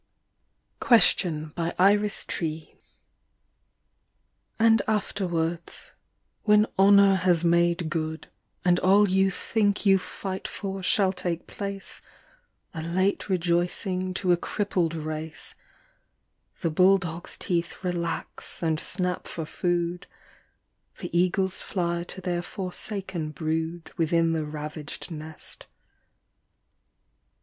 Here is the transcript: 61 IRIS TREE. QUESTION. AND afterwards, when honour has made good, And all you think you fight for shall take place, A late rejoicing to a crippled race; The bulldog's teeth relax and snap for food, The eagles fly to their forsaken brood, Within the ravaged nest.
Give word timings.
61 0.83 1.53
IRIS 1.77 2.25
TREE. 2.25 2.63
QUESTION. 2.63 2.79
AND 4.57 4.81
afterwards, 4.87 5.91
when 6.41 6.65
honour 6.79 7.13
has 7.17 7.45
made 7.45 7.87
good, 7.87 8.27
And 8.65 8.79
all 8.79 9.07
you 9.07 9.29
think 9.29 9.85
you 9.85 9.99
fight 9.99 10.47
for 10.47 10.81
shall 10.81 11.13
take 11.13 11.45
place, 11.45 12.01
A 12.73 12.81
late 12.81 13.29
rejoicing 13.29 14.15
to 14.15 14.31
a 14.31 14.37
crippled 14.37 14.95
race; 14.95 15.53
The 16.61 16.71
bulldog's 16.71 17.37
teeth 17.37 17.83
relax 17.83 18.63
and 18.63 18.79
snap 18.79 19.27
for 19.27 19.45
food, 19.45 20.07
The 20.97 21.15
eagles 21.15 21.61
fly 21.61 22.05
to 22.05 22.21
their 22.21 22.41
forsaken 22.41 23.29
brood, 23.33 23.91
Within 23.97 24.33
the 24.33 24.45
ravaged 24.45 25.11
nest. 25.11 25.67